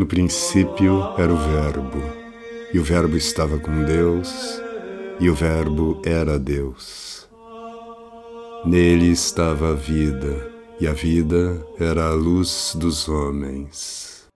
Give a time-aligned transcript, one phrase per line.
[0.00, 2.00] No princípio era o Verbo,
[2.72, 4.32] e o Verbo estava com Deus,
[5.20, 7.28] e o Verbo era Deus.
[8.64, 10.50] Nele estava a vida,
[10.80, 14.26] e a vida era a luz dos homens.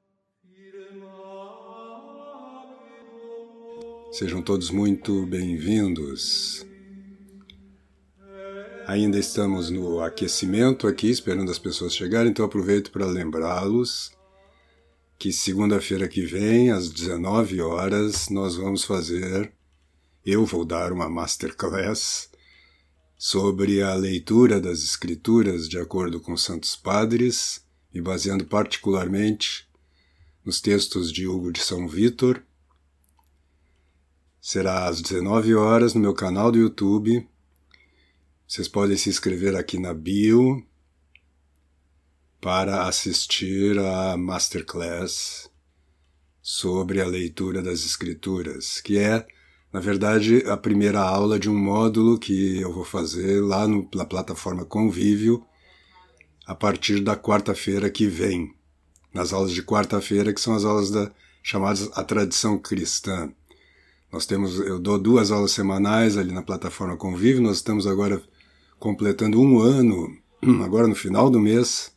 [4.12, 6.67] Sejam todos muito bem-vindos.
[8.86, 14.14] Ainda estamos no aquecimento aqui, esperando as pessoas chegarem, então aproveito para lembrá-los
[15.18, 19.53] que segunda-feira que vem, às 19 horas, nós vamos fazer,
[20.25, 22.29] eu vou dar uma masterclass
[23.17, 27.64] sobre a leitura das Escrituras de acordo com Santos Padres,
[27.95, 29.69] e baseando particularmente
[30.45, 32.42] nos textos de Hugo de São Vítor.
[34.41, 37.27] Será às 19 horas no meu canal do YouTube.
[38.47, 40.67] Vocês podem se inscrever aqui na bio
[42.45, 45.50] para assistir a masterclass
[46.42, 49.27] sobre a leitura das Escrituras, que é,
[49.73, 54.05] na verdade, a primeira aula de um módulo que eu vou fazer lá no, na
[54.05, 55.42] plataforma Convívio
[56.47, 58.55] a partir da quarta-feira que vem,
[59.15, 61.11] nas aulas de quarta-feira, que são as aulas da,
[61.42, 63.33] chamadas A Tradição Cristã.
[64.12, 68.22] Nós temos, eu dou duas aulas semanais ali na plataforma Convívio, nós estamos agora
[68.78, 70.15] completando um ano,
[70.62, 71.94] agora no final do mês,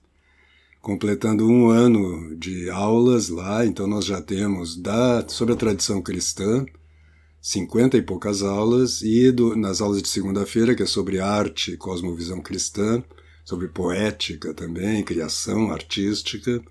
[0.87, 6.65] completando um ano de aulas lá, então nós já temos da, sobre a tradição cristã,
[7.41, 11.77] cinquenta e poucas aulas, e do, nas aulas de segunda-feira, que é sobre arte e
[11.77, 13.03] cosmovisão cristã,
[13.43, 16.63] sobre poética também, criação artística,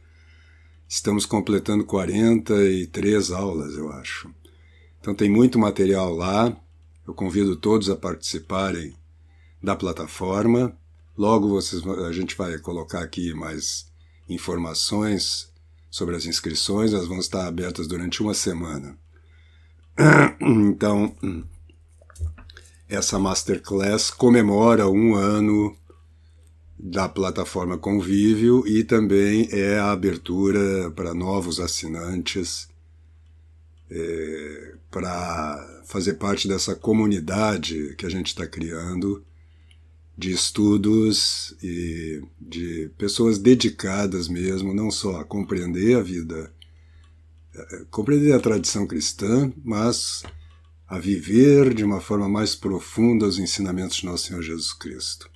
[0.89, 4.31] estamos completando 43 aulas, eu acho.
[4.99, 6.59] Então tem muito material lá,
[7.07, 8.95] eu convido todos a participarem
[9.63, 10.75] da plataforma.
[11.19, 13.95] Logo vocês, a gente vai colocar aqui mais
[14.29, 15.51] informações
[15.91, 18.97] sobre as inscrições, elas vão estar abertas durante uma semana.
[20.39, 21.17] Então,
[22.89, 25.77] essa masterclass comemora um ano
[26.79, 32.69] da plataforma Convívio e também é a abertura para novos assinantes,
[33.91, 39.25] é, para fazer parte dessa comunidade que a gente está criando
[40.17, 46.53] de estudos e de pessoas dedicadas mesmo, não só a compreender a vida,
[47.55, 50.23] eh, compreender a tradição cristã, mas
[50.89, 55.29] a viver de uma forma mais profunda os ensinamentos de Nosso Senhor Jesus Cristo.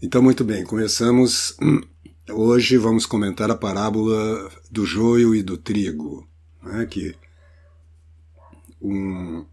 [0.00, 1.56] Então, muito bem, começamos.
[2.30, 6.26] Hoje vamos comentar a parábola do joio e do trigo,
[6.62, 7.14] né, que
[8.80, 9.44] um,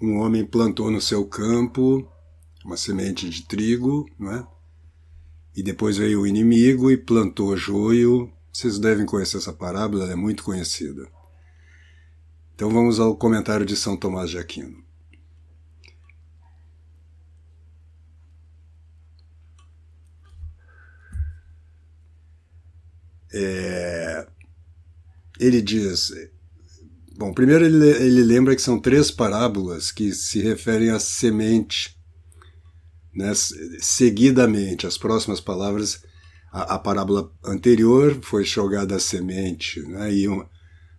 [0.00, 2.06] um homem plantou no seu campo
[2.64, 4.46] uma semente de trigo, não é?
[5.54, 8.30] E depois veio o inimigo e plantou joio.
[8.52, 11.08] Vocês devem conhecer essa parábola, ela é muito conhecida.
[12.54, 14.84] Então vamos ao comentário de São Tomás de Aquino.
[23.32, 24.26] É,
[25.38, 26.10] ele diz:
[27.18, 31.96] Bom, primeiro ele, ele lembra que são três parábolas que se referem à semente,
[33.14, 33.32] né,
[33.80, 34.86] seguidamente.
[34.86, 36.02] As próximas palavras,
[36.52, 40.46] a, a parábola anterior foi jogada a semente, né, e uma,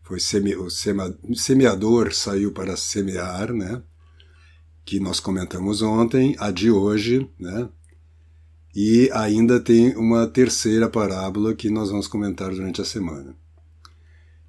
[0.03, 3.83] foi seme, o sema, semeador saiu para semear, né,
[4.83, 7.69] que nós comentamos ontem, a de hoje, né,
[8.75, 13.35] e ainda tem uma terceira parábola que nós vamos comentar durante a semana.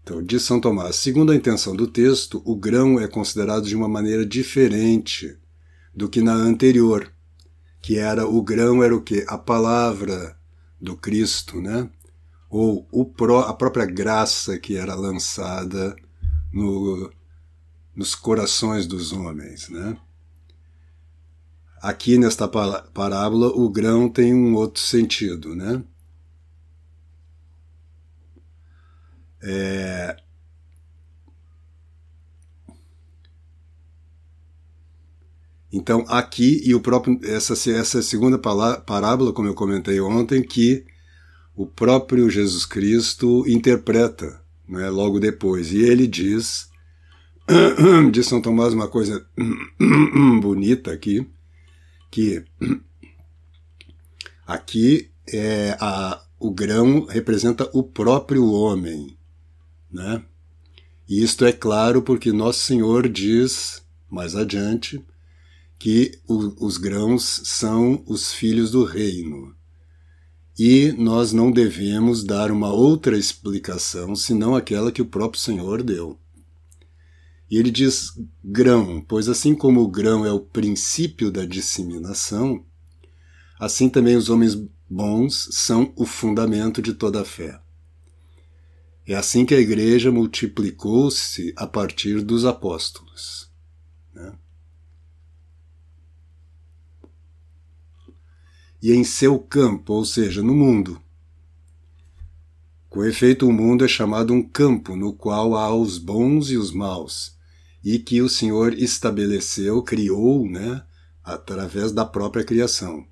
[0.08, 3.86] Então, diz São Tomás, segundo a intenção do texto, o grão é considerado de uma
[3.86, 5.38] maneira diferente
[5.94, 7.12] do que na anterior,
[7.82, 9.26] que era o grão era o que?
[9.28, 10.34] A palavra
[10.80, 11.90] do Cristo, né?
[12.48, 15.94] Ou pró, a própria graça que era lançada
[16.50, 17.12] no,
[17.94, 19.94] nos corações dos homens, né?
[21.82, 25.84] Aqui nesta parábola, o grão tem um outro sentido, né?
[29.42, 30.16] É...
[35.70, 40.86] Então, aqui, e o próprio, essa, essa segunda parábola, como eu comentei ontem, que
[41.54, 45.72] o próprio Jesus Cristo interpreta né, logo depois.
[45.72, 46.70] E ele diz,
[48.12, 49.26] de São Tomás, uma coisa
[50.40, 51.26] bonita aqui,
[52.10, 52.44] que
[54.46, 59.17] aqui é a, o grão representa o próprio homem.
[59.90, 60.22] Né?
[61.08, 65.02] E isto é claro porque Nosso Senhor diz, mais adiante,
[65.78, 69.54] que o, os grãos são os filhos do reino.
[70.58, 76.18] e nós não devemos dar uma outra explicação senão aquela que o próprio Senhor deu.
[77.48, 78.12] E ele diz
[78.44, 82.64] grão, pois assim como o grão é o princípio da disseminação,
[83.58, 84.54] assim também os homens
[84.90, 87.60] bons são o fundamento de toda a fé.
[89.08, 93.50] É assim que a igreja multiplicou-se a partir dos apóstolos.
[94.12, 94.34] Né?
[98.82, 101.00] E em seu campo, ou seja, no mundo.
[102.90, 106.70] Com efeito, o mundo é chamado um campo no qual há os bons e os
[106.70, 107.34] maus,
[107.82, 110.84] e que o Senhor estabeleceu, criou, né,
[111.24, 113.06] através da própria criação.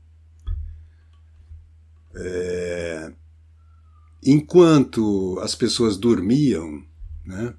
[2.14, 2.75] É,
[4.26, 6.82] enquanto as pessoas dormiam,
[7.24, 7.54] né,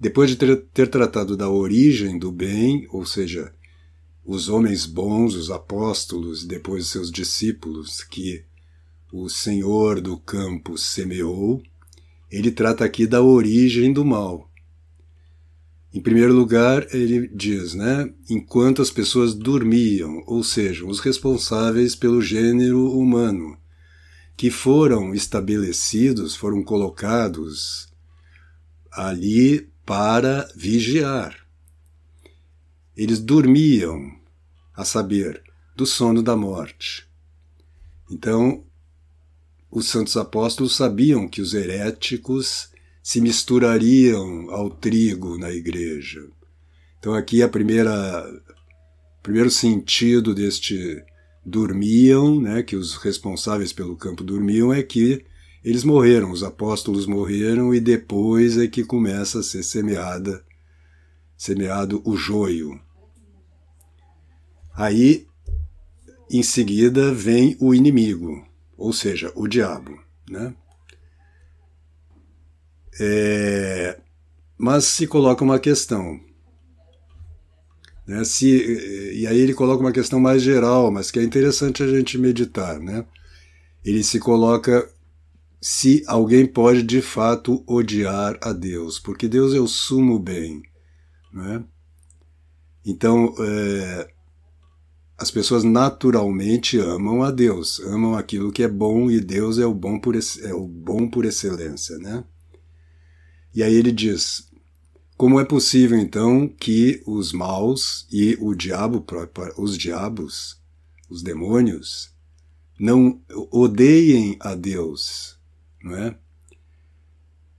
[0.00, 3.52] depois de ter, ter tratado da origem do bem, ou seja,
[4.24, 8.42] os homens bons, os apóstolos, depois seus discípulos, que
[9.12, 11.62] o Senhor do campo semeou,
[12.30, 14.48] ele trata aqui da origem do mal.
[15.92, 22.22] Em primeiro lugar, ele diz, né, enquanto as pessoas dormiam, ou seja, os responsáveis pelo
[22.22, 23.59] gênero humano,
[24.40, 27.92] que foram estabelecidos, foram colocados
[28.90, 31.46] ali para vigiar.
[32.96, 34.00] Eles dormiam,
[34.74, 35.42] a saber,
[35.76, 37.06] do sono da morte.
[38.10, 38.64] Então,
[39.70, 42.70] os santos apóstolos sabiam que os heréticos
[43.02, 46.26] se misturariam ao trigo na igreja.
[46.98, 48.26] Então aqui a primeira
[49.22, 51.04] primeiro sentido deste
[51.44, 55.24] dormiam, né, que os responsáveis pelo campo dormiam, é que
[55.64, 60.44] eles morreram, os apóstolos morreram e depois é que começa a ser semeada,
[61.36, 62.80] semeado o joio.
[64.74, 65.26] Aí,
[66.30, 68.46] em seguida, vem o inimigo,
[68.76, 70.54] ou seja, o diabo, né?
[72.98, 74.00] É,
[74.56, 76.20] mas se coloca uma questão,
[78.10, 78.24] né?
[78.24, 78.48] Se,
[79.14, 82.80] e aí ele coloca uma questão mais geral, mas que é interessante a gente meditar.
[82.80, 83.06] Né?
[83.84, 84.90] Ele se coloca
[85.60, 90.60] se alguém pode de fato odiar a Deus, porque Deus é o sumo bem.
[91.32, 91.62] Né?
[92.84, 94.10] Então, é,
[95.16, 99.72] as pessoas naturalmente amam a Deus, amam aquilo que é bom e Deus é o
[99.72, 101.96] bom por, é o bom por excelência.
[101.98, 102.24] Né?
[103.54, 104.49] E aí ele diz:
[105.20, 109.04] como é possível então que os maus e o diabo,
[109.58, 110.58] os diabos,
[111.10, 112.10] os demônios,
[112.78, 113.20] não
[113.50, 115.38] odeiem a Deus,
[115.84, 116.16] não é?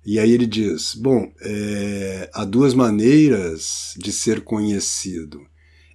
[0.04, 5.46] E aí ele diz: bom, é, há duas maneiras de ser conhecido,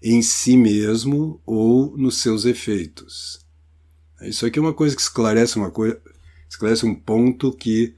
[0.00, 3.40] em si mesmo ou nos seus efeitos.
[4.22, 6.00] Isso aqui é uma coisa que esclarece uma coisa,
[6.48, 7.96] esclarece um ponto que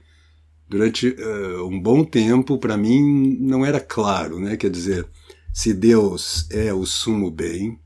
[0.69, 4.55] durante uh, um bom tempo, para mim, não era claro, né?
[4.55, 5.07] Quer dizer,
[5.51, 7.79] se Deus é o sumo bem,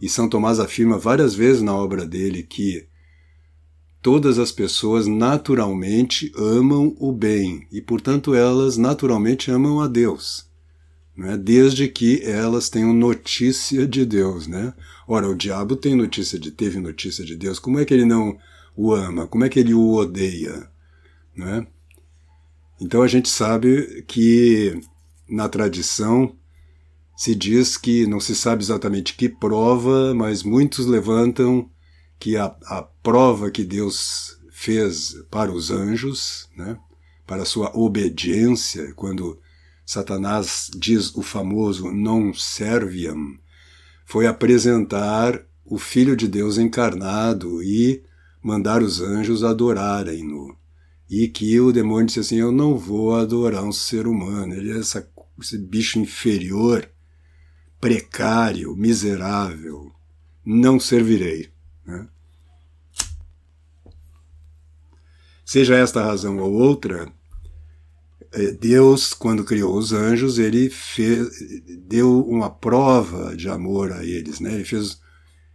[0.00, 2.86] e São Tomás afirma várias vezes na obra dele que
[4.02, 10.46] todas as pessoas naturalmente amam o bem e, portanto, elas naturalmente amam a Deus,
[11.16, 11.38] né?
[11.38, 14.46] desde que elas tenham notícia de Deus.
[14.46, 14.74] Né?
[15.08, 18.36] Ora, o diabo tem notícia de, teve notícia de Deus, como é que ele não
[18.76, 19.26] o ama?
[19.26, 20.68] Como é que ele o odeia?
[21.34, 21.66] Né?
[22.80, 24.80] Então a gente sabe que
[25.28, 26.36] na tradição
[27.16, 31.70] se diz que não se sabe exatamente que prova, mas muitos levantam
[32.18, 36.76] que a, a prova que Deus fez para os anjos, né,
[37.26, 39.38] para sua obediência, quando
[39.86, 43.38] Satanás diz o famoso non serviam,
[44.04, 48.02] foi apresentar o Filho de Deus encarnado e
[48.42, 50.56] mandar os anjos adorarem-no
[51.08, 54.78] e que o demônio disse assim: Eu não vou adorar um ser humano, ele é
[54.78, 55.08] essa,
[55.40, 56.88] esse bicho inferior,
[57.80, 59.92] precário, miserável,
[60.44, 61.50] não servirei.
[61.86, 62.08] Né?
[65.44, 67.12] Seja esta razão ou outra,
[68.32, 71.28] é, Deus, quando criou os anjos, ele fez,
[71.86, 74.54] deu uma prova de amor a eles, né?
[74.54, 74.98] Ele fez,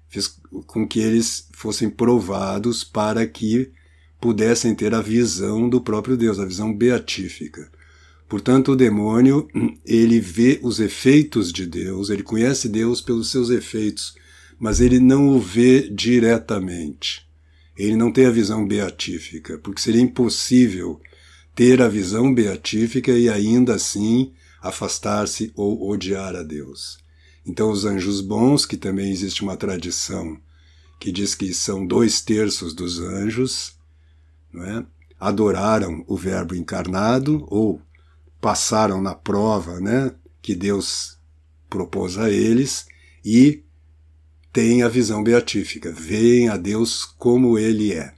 [0.08, 3.74] fez com que eles fossem provados para que
[4.20, 7.72] pudessem ter a visão do próprio Deus, a visão beatífica.
[8.28, 9.48] Portanto, o demônio,
[9.86, 14.14] ele vê os efeitos de Deus, ele conhece Deus pelos seus efeitos,
[14.60, 17.28] mas ele não o vê diretamente.
[17.78, 21.00] Ele não tem a visão beatífica, porque seria impossível
[21.56, 27.00] ter a visão beatífica e ainda assim afastar-se ou odiar a Deus.
[27.46, 30.38] Então, os anjos bons, que também existe uma tradição
[31.00, 33.79] que diz que são dois terços dos anjos,
[34.56, 34.86] é?
[35.20, 37.82] adoraram o Verbo encarnado ou
[38.40, 41.18] passaram na prova né, que Deus
[41.70, 42.88] propôs a eles
[43.24, 43.64] e
[44.52, 48.14] têm a visão beatífica, veem a Deus como Ele é.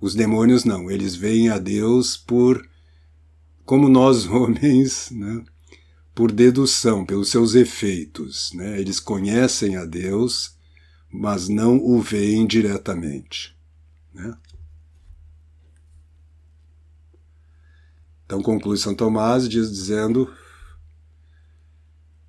[0.00, 2.68] Os demônios não, eles veem a Deus por,
[3.64, 5.42] como nós homens, né,
[6.14, 8.52] por dedução, pelos seus efeitos.
[8.52, 8.80] Né?
[8.80, 10.56] Eles conhecem a Deus,
[11.10, 13.56] mas não o veem diretamente.
[14.12, 14.36] Né?
[18.28, 20.30] Então conclui São Tomás diz, dizendo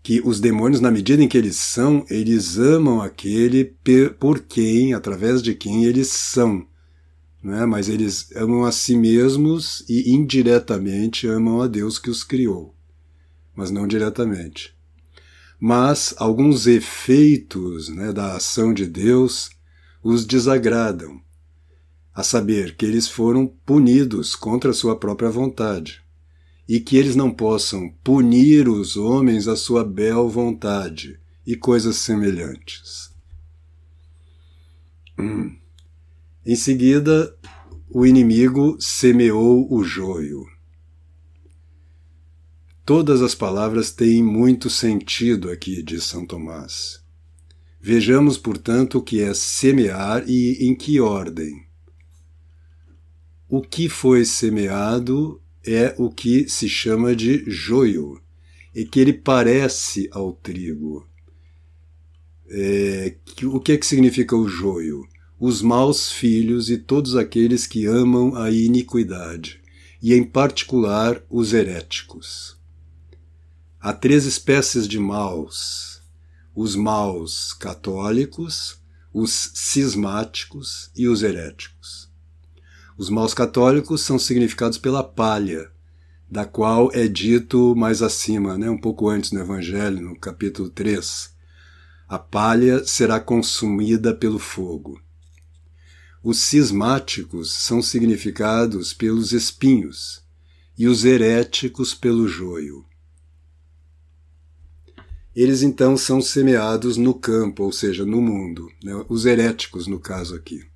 [0.01, 3.75] que os demônios, na medida em que eles são, eles amam aquele
[4.17, 6.65] por quem, através de quem eles são.
[7.43, 7.65] Não é?
[7.65, 12.73] Mas eles amam a si mesmos e indiretamente amam a Deus que os criou,
[13.53, 14.73] mas não diretamente.
[15.59, 19.49] Mas alguns efeitos né, da ação de Deus
[20.01, 21.21] os desagradam
[22.19, 26.03] a saber, que eles foram punidos contra a sua própria vontade,
[26.67, 33.09] e que eles não possam punir os homens à sua bel vontade, e coisas semelhantes.
[35.17, 35.55] Hum.
[36.45, 37.33] Em seguida,
[37.89, 40.45] o inimigo semeou o joio.
[42.85, 47.01] Todas as palavras têm muito sentido aqui, diz São Tomás.
[47.79, 51.68] Vejamos, portanto, o que é semear e em que ordem
[53.49, 58.21] o que foi semeado é o que se chama de joio,
[58.75, 61.07] e que ele parece ao trigo.
[62.47, 65.07] É, o que é que significa o joio?
[65.39, 69.59] Os maus filhos e todos aqueles que amam a iniquidade,
[69.99, 72.55] e em particular os heréticos.
[73.79, 76.03] Há três espécies de maus:
[76.53, 78.79] os maus católicos,
[79.11, 82.08] os cismáticos e os heréticos.
[82.99, 85.71] Os maus católicos são significados pela palha,
[86.29, 91.33] da qual é dito mais acima, né, um pouco antes no Evangelho, no capítulo 3.
[92.09, 95.01] A palha será consumida pelo fogo.
[96.21, 100.21] Os cismáticos são significados pelos espinhos
[100.77, 102.85] e os heréticos pelo joio.
[105.33, 108.91] Eles então são semeados no campo, ou seja, no mundo, né?
[109.07, 110.67] os heréticos no caso aqui.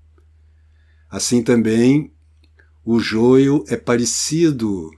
[1.14, 2.12] Assim também
[2.86, 4.92] o joio é parecido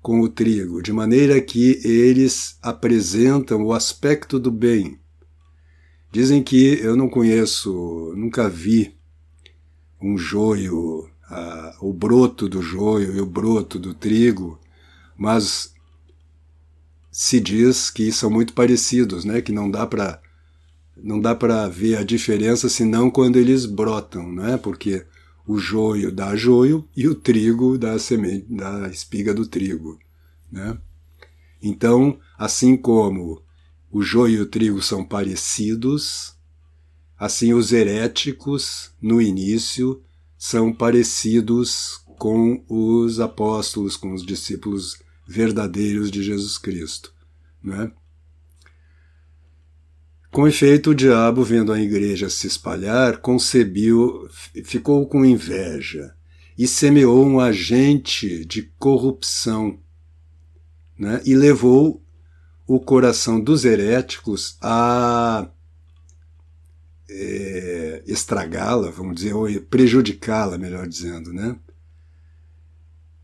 [0.00, 4.98] com o trigo, de maneira que eles apresentam o aspecto do bem.
[6.10, 8.94] Dizem que eu não conheço, nunca vi
[10.00, 11.08] um joio,
[11.80, 14.58] o broto do joio e o broto do trigo,
[15.16, 15.72] mas
[17.10, 19.40] se diz que são muito parecidos, né?
[19.40, 20.20] Que não dá para
[20.96, 24.56] não dá para ver a diferença senão quando eles brotam, né?
[24.56, 25.06] Porque
[25.46, 29.98] o joio dá joio e o trigo dá semente, da espiga do trigo.
[30.50, 30.78] Né?
[31.60, 33.42] Então, assim como
[33.90, 36.34] o joio e o trigo são parecidos,
[37.18, 40.02] assim os heréticos, no início,
[40.38, 47.12] são parecidos com os apóstolos, com os discípulos verdadeiros de Jesus Cristo.
[47.62, 47.92] Né?
[50.32, 54.26] Com efeito, o diabo, vendo a igreja se espalhar, concebiu,
[54.64, 56.14] ficou com inveja
[56.56, 59.78] e semeou um agente de corrupção
[60.98, 61.20] né?
[61.26, 62.02] e levou
[62.66, 65.50] o coração dos heréticos a
[67.10, 71.30] é, estragá-la, vamos dizer, ou prejudicá-la, melhor dizendo.
[71.30, 71.58] Né?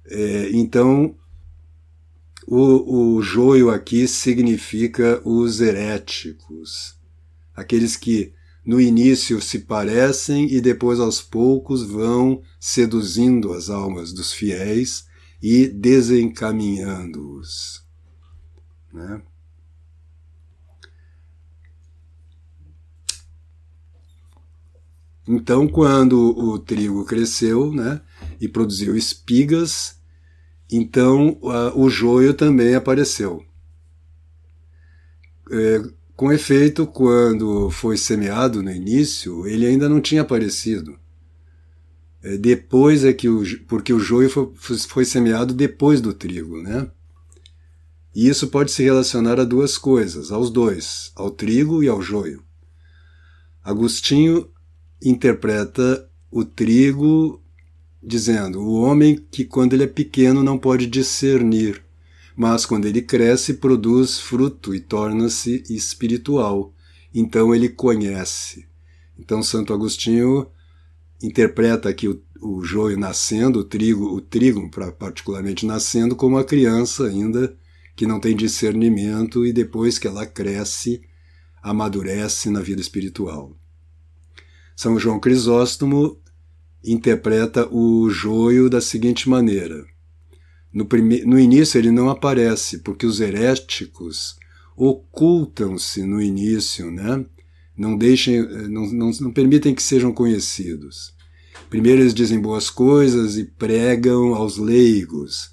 [0.05, 1.17] É, então,
[2.47, 6.98] o, o joio aqui significa os heréticos
[7.59, 8.33] aqueles que
[8.65, 15.09] no início se parecem e depois aos poucos vão seduzindo as almas dos fiéis
[15.43, 17.85] e desencaminhando-os.
[18.93, 19.23] Né?
[25.27, 28.01] Então, quando o trigo cresceu né,
[28.41, 30.01] e produziu espigas,
[30.71, 31.39] então
[31.75, 33.45] o joio também apareceu.
[35.51, 40.99] É, com efeito, quando foi semeado no início, ele ainda não tinha aparecido.
[42.21, 43.45] É, depois é que o.
[43.69, 44.51] porque o joio foi,
[44.89, 46.91] foi semeado depois do trigo, né?
[48.13, 52.43] E isso pode se relacionar a duas coisas, aos dois, ao trigo e ao joio.
[53.63, 54.51] Agostinho
[55.01, 57.41] interpreta o trigo
[58.03, 61.81] dizendo: o homem que quando ele é pequeno não pode discernir
[62.39, 66.73] mas quando ele cresce, produz fruto e torna-se espiritual.
[67.13, 68.69] Então ele conhece.
[69.19, 70.47] Então Santo Agostinho
[71.21, 77.09] interpreta aqui o, o joio nascendo, o trigo, o trigo particularmente nascendo, como a criança
[77.09, 77.57] ainda
[77.97, 81.03] que não tem discernimento e depois que ela cresce,
[81.61, 83.59] amadurece na vida espiritual.
[84.77, 86.17] São João Crisóstomo
[86.85, 89.85] interpreta o joio da seguinte maneira.
[90.79, 91.25] No, prime...
[91.25, 94.37] no início ele não aparece, porque os heréticos
[94.77, 97.25] ocultam-se no início, né?
[97.79, 101.13] não deixem, não, não, não permitem que sejam conhecidos.
[101.71, 105.51] Primeiro eles dizem boas coisas e pregam aos leigos.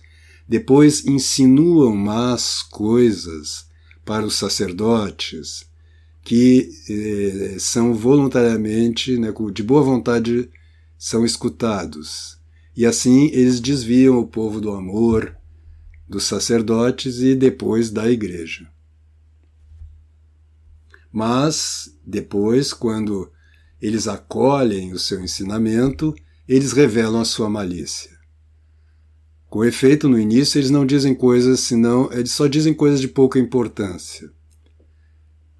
[0.47, 3.65] Depois insinuam más coisas
[4.03, 5.65] para os sacerdotes,
[6.23, 10.49] que eh, são voluntariamente, né, de boa vontade,
[10.97, 12.34] são escutados.
[12.75, 15.35] E assim eles desviam o povo do amor
[16.07, 18.69] dos sacerdotes e depois da igreja.
[21.11, 23.31] Mas, depois, quando
[23.81, 26.13] eles acolhem o seu ensinamento,
[26.47, 28.11] eles revelam a sua malícia.
[29.49, 33.39] Com efeito, no início eles não dizem coisas senão, eles só dizem coisas de pouca
[33.39, 34.29] importância,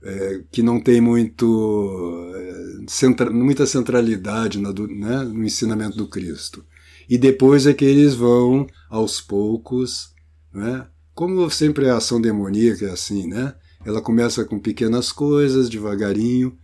[0.04, 6.66] é, que não tem muito, é, centra, muita centralidade no, né, no ensinamento do Cristo.
[7.10, 10.14] E depois é que eles vão, aos poucos,
[10.54, 13.56] né, como sempre a ação demoníaca é assim, né?
[13.86, 16.58] Ela começa com pequenas coisas, devagarinho,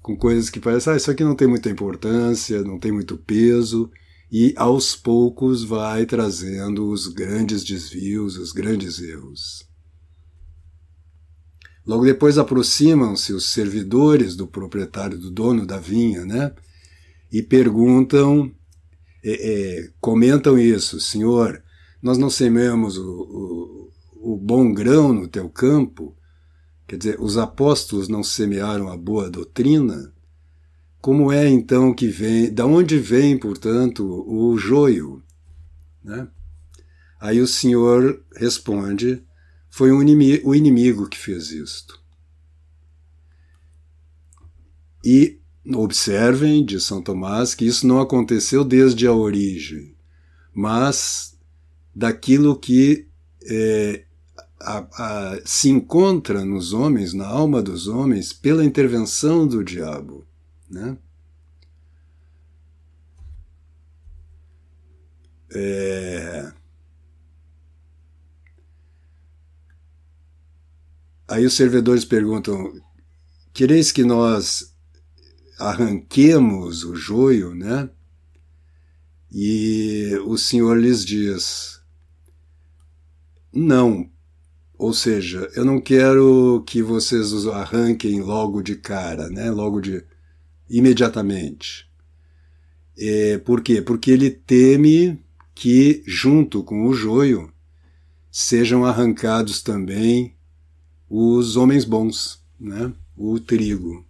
[0.00, 3.90] com coisas que parecem, ah, isso aqui não tem muita importância, não tem muito peso,
[4.30, 9.68] e aos poucos vai trazendo os grandes desvios, os grandes erros.
[11.84, 16.54] Logo depois aproximam-se os servidores do proprietário, do dono da vinha, né?
[17.30, 18.50] E perguntam,
[19.24, 21.62] é, é, comentam isso, senhor,
[22.02, 26.16] nós não semeamos o, o, o bom grão no teu campo,
[26.92, 30.12] Quer dizer, os apóstolos não semearam a boa doutrina?
[31.00, 35.22] Como é então que vem, da onde vem, portanto, o joio?
[36.04, 36.28] Né?
[37.18, 39.24] Aí o Senhor responde:
[39.70, 41.98] foi um inimigo, o inimigo que fez isto.
[45.02, 49.94] E observem, de São Tomás, que isso não aconteceu desde a origem,
[50.52, 51.38] mas
[51.94, 53.06] daquilo que
[53.44, 54.04] é,
[54.60, 60.26] a, a, se encontra nos homens, na alma dos homens, pela intervenção do diabo.
[60.68, 60.96] Né?
[65.54, 66.52] É...
[71.28, 72.72] Aí os servidores perguntam:
[73.52, 74.71] quereis que nós
[75.68, 77.88] arranquemos o joio, né?
[79.30, 81.82] E o Senhor lhes diz:
[83.52, 84.10] não,
[84.78, 89.50] ou seja, eu não quero que vocês os arranquem logo de cara, né?
[89.50, 90.02] logo de
[90.68, 91.86] imediatamente.
[92.98, 93.82] É, por quê?
[93.82, 95.22] Porque ele teme
[95.54, 97.52] que, junto com o joio,
[98.30, 100.34] sejam arrancados também
[101.08, 102.92] os homens bons, né?
[103.14, 104.06] o trigo.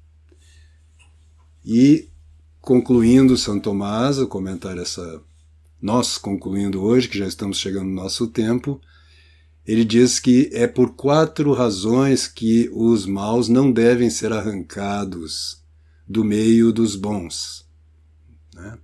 [1.64, 2.09] E,
[2.61, 5.22] concluindo São Tomás, o comentário essa.
[5.81, 8.81] Nós concluindo hoje, que já estamos chegando no nosso tempo,
[9.66, 15.62] ele diz que é por quatro razões que os maus não devem ser arrancados
[16.07, 17.64] do meio dos bons.
[18.55, 18.79] Né?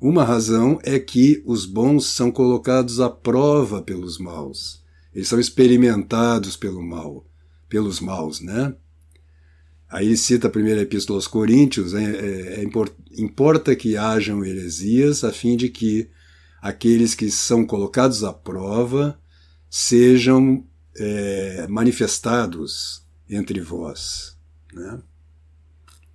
[0.00, 4.82] Uma razão é que os bons são colocados à prova pelos maus.
[5.14, 7.26] Eles são experimentados pelo mal,
[7.68, 8.74] pelos maus, né?
[9.90, 12.70] Aí ele cita a primeira epístola aos Coríntios, é, é, é,
[13.18, 16.08] importa que hajam heresias a fim de que
[16.62, 19.18] aqueles que são colocados à prova
[19.68, 20.64] sejam
[20.96, 24.36] é, manifestados entre vós.
[24.72, 25.02] Né?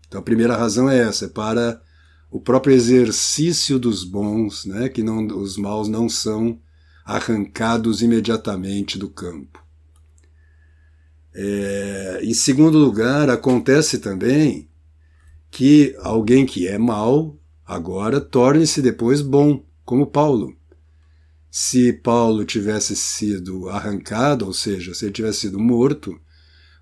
[0.08, 1.82] Então a primeira razão é essa, é para
[2.32, 6.60] o próprio exercício dos bons, né, que não, os maus não são
[7.06, 9.65] arrancados imediatamente do campo.
[11.36, 14.70] É, em segundo lugar, acontece também
[15.52, 20.56] que alguém que é mau agora torne-se depois bom, como Paulo
[21.58, 26.20] se Paulo tivesse sido arrancado, ou seja, se ele tivesse sido morto,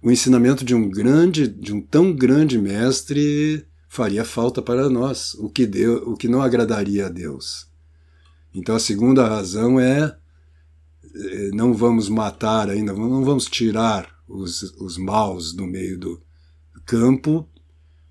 [0.01, 5.47] o ensinamento de um grande, de um tão grande mestre faria falta para nós, o
[5.47, 7.67] que deu, o que não agradaria a Deus.
[8.51, 10.17] Então a segunda razão é
[11.13, 16.21] eh, não vamos matar ainda, não vamos tirar os, os maus do meio do
[16.85, 17.47] campo,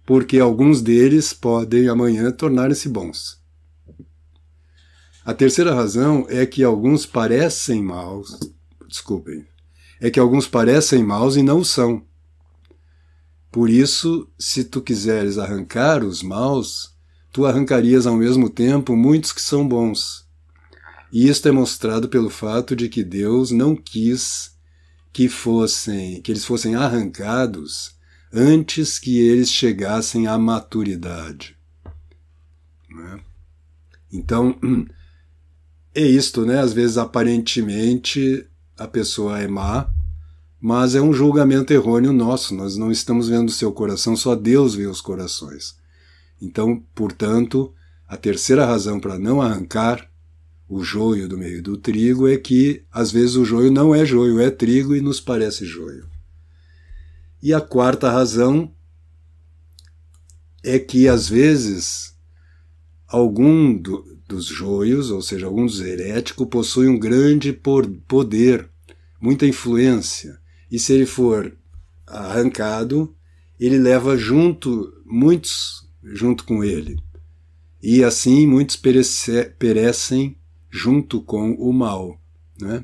[0.05, 3.41] porque alguns deles podem amanhã tornarem-se bons.
[5.25, 8.39] A terceira razão é que alguns parecem maus,
[8.89, 9.47] desculpem,
[10.01, 12.05] é que alguns parecem maus e não são.
[13.53, 16.97] Por isso, se tu quiseres arrancar os maus,
[17.33, 20.27] tu arrancarias ao mesmo tempo muitos que são bons.
[21.13, 24.52] E isto é mostrado pelo fato de que Deus não quis
[25.13, 27.95] que fossem, que eles fossem arrancados
[28.33, 31.57] antes que eles chegassem à maturidade.
[32.89, 33.21] Né?
[34.11, 34.59] Então,
[35.95, 36.61] é isto, né?
[36.61, 38.47] Às vezes, aparentemente,
[38.79, 39.89] a pessoa é má,
[40.61, 42.55] mas é um julgamento errôneo nosso.
[42.55, 45.77] Nós não estamos vendo o seu coração, só Deus vê os corações.
[46.41, 47.75] Então, portanto,
[48.09, 50.11] a terceira razão para não arrancar
[50.69, 54.41] o joio do meio do trigo é que, às vezes, o joio não é joio,
[54.41, 56.09] é trigo e nos parece joio.
[57.43, 58.73] E a quarta razão
[60.63, 62.17] é que, às vezes,
[63.07, 68.71] algum do, dos joios, ou seja, algum dos heréticos, possui um grande poder,
[69.21, 70.41] muita influência.
[70.71, 71.57] E se ele for
[72.07, 73.15] arrancado,
[73.59, 76.97] ele leva junto muitos junto com ele.
[77.83, 80.37] E assim muitos perece, perecem
[80.73, 82.19] junto com o mal.
[82.59, 82.83] Né?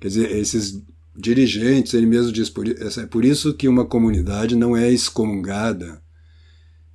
[0.00, 0.82] Quer dizer, esses
[1.16, 6.02] dirigentes, ele mesmo diz, por, é por isso que uma comunidade não é excomungada,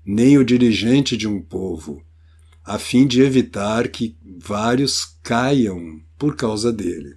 [0.06, 2.04] nem o dirigente de um povo,
[2.63, 7.15] a fim de evitar que vários caiam por causa dele.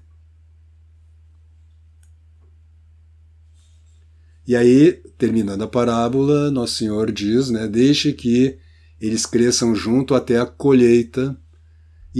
[4.46, 8.58] E aí, terminando a parábola, Nosso Senhor diz, né, deixe que
[9.00, 11.38] eles cresçam junto até a colheita,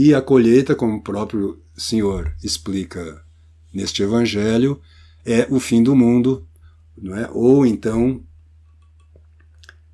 [0.01, 3.21] e a colheita, como o próprio Senhor explica
[3.75, 4.81] neste evangelho,
[5.27, 6.47] é o fim do mundo,
[6.97, 7.29] não é?
[7.33, 8.23] Ou então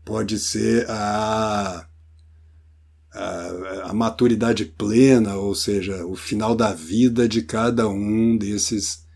[0.04, 1.88] pode ser a
[3.14, 9.06] a, a, maturidade plena, ou seja, o final da vida de cada um desses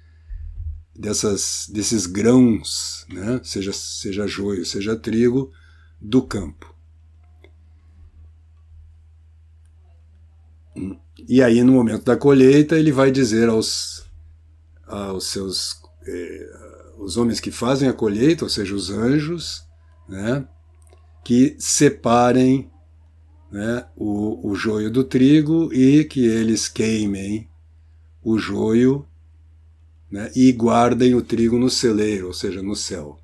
[0.96, 3.40] dessas, desses grãos, né?
[3.44, 5.53] seja, seja joio, seja trigo,
[6.01, 6.77] do campo.
[11.28, 14.04] E aí, no momento da colheita, ele vai dizer aos,
[14.86, 16.58] aos seus eh,
[16.98, 19.64] os homens que fazem a colheita, ou seja, os anjos,
[20.08, 20.46] né,
[21.24, 22.70] que separem
[23.50, 27.48] né, o, o joio do trigo e que eles queimem
[28.22, 29.06] o joio
[30.10, 33.18] né, e guardem o trigo no celeiro, ou seja, no céu.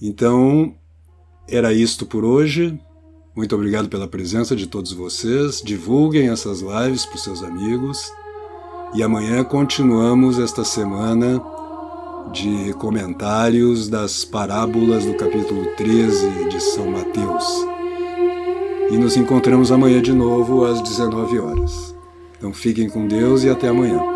[0.00, 0.76] Então,
[1.48, 2.78] era isto por hoje.
[3.36, 5.60] Muito obrigado pela presença de todos vocês.
[5.62, 8.10] Divulguem essas lives para os seus amigos.
[8.94, 11.38] E amanhã continuamos esta semana
[12.32, 17.44] de comentários das parábolas do capítulo 13 de São Mateus.
[18.90, 21.94] E nos encontramos amanhã de novo às 19 horas.
[22.38, 24.15] Então fiquem com Deus e até amanhã.